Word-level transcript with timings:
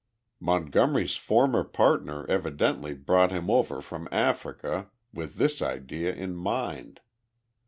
Montgomery's 0.39 1.15
former 1.15 1.63
partner 1.63 2.25
evidently 2.27 2.95
brought 2.95 3.29
him 3.31 3.51
over 3.51 3.83
from 3.83 4.09
Africa 4.11 4.87
with 5.13 5.35
this 5.35 5.61
idea 5.61 6.11
in 6.11 6.33
mind. 6.35 7.01